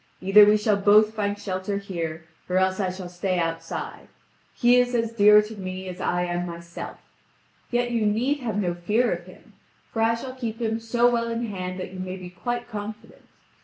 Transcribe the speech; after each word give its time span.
Either 0.19 0.45
we 0.45 0.57
shall 0.57 0.77
both 0.77 1.13
find 1.13 1.37
shelter 1.37 1.77
here 1.77 2.25
or 2.49 2.57
else 2.57 2.79
I 2.79 2.89
shall 2.89 3.07
stay 3.07 3.37
outside; 3.37 4.07
he 4.55 4.77
is 4.77 4.95
as 4.95 5.11
dear 5.13 5.43
to 5.43 5.55
me 5.55 5.87
as 5.89 6.01
I 6.01 6.23
am 6.23 6.47
myself. 6.47 6.97
Yet 7.69 7.91
you 7.91 8.07
need 8.07 8.39
have 8.39 8.57
no 8.57 8.73
fear 8.73 9.11
of 9.13 9.27
him! 9.27 9.53
For 9.93 10.01
I 10.01 10.15
shall 10.15 10.33
keep 10.33 10.59
him 10.59 10.79
so 10.79 11.07
well 11.07 11.27
in 11.27 11.45
hand 11.45 11.79
that 11.79 11.91
you 11.93 11.99
may 11.99 12.17
be 12.17 12.31
quite 12.31 12.67
confident." 12.67 13.25